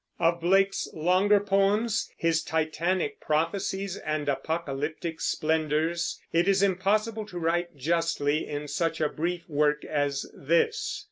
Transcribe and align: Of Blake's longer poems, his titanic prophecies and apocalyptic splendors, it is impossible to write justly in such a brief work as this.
Of 0.17 0.41
Blake's 0.41 0.87
longer 0.95 1.39
poems, 1.39 2.09
his 2.17 2.41
titanic 2.41 3.19
prophecies 3.19 3.97
and 3.97 4.27
apocalyptic 4.27 5.21
splendors, 5.21 6.19
it 6.33 6.47
is 6.47 6.63
impossible 6.63 7.27
to 7.27 7.37
write 7.37 7.75
justly 7.77 8.47
in 8.47 8.67
such 8.67 8.99
a 8.99 9.09
brief 9.09 9.47
work 9.47 9.85
as 9.85 10.25
this. 10.33 10.99